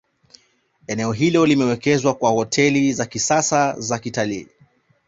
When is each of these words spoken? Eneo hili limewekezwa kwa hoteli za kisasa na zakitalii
Eneo 0.87 1.11
hili 1.11 1.45
limewekezwa 1.45 2.13
kwa 2.13 2.31
hoteli 2.31 2.93
za 2.93 3.05
kisasa 3.05 3.73
na 3.73 3.79
zakitalii 3.81 4.47